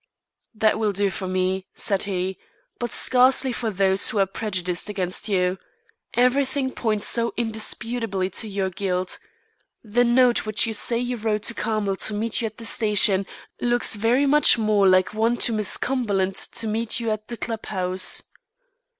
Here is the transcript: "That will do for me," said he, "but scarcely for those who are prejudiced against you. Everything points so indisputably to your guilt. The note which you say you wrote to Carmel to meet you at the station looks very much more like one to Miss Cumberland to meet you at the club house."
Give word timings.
"That 0.55 0.79
will 0.79 0.93
do 0.93 1.11
for 1.11 1.27
me," 1.27 1.67
said 1.75 2.01
he, 2.09 2.39
"but 2.79 2.91
scarcely 2.91 3.53
for 3.53 3.69
those 3.69 4.09
who 4.09 4.17
are 4.17 4.25
prejudiced 4.25 4.89
against 4.89 5.29
you. 5.29 5.59
Everything 6.15 6.71
points 6.71 7.05
so 7.05 7.35
indisputably 7.37 8.27
to 8.31 8.47
your 8.47 8.71
guilt. 8.71 9.19
The 9.83 10.03
note 10.03 10.43
which 10.43 10.65
you 10.65 10.73
say 10.73 10.97
you 10.97 11.17
wrote 11.17 11.43
to 11.43 11.53
Carmel 11.53 11.97
to 11.97 12.15
meet 12.15 12.41
you 12.41 12.47
at 12.47 12.57
the 12.57 12.65
station 12.65 13.27
looks 13.59 13.95
very 13.95 14.25
much 14.25 14.57
more 14.57 14.87
like 14.87 15.13
one 15.13 15.37
to 15.37 15.53
Miss 15.53 15.77
Cumberland 15.77 16.33
to 16.35 16.65
meet 16.65 16.99
you 16.99 17.11
at 17.11 17.27
the 17.27 17.37
club 17.37 17.67
house." 17.67 18.23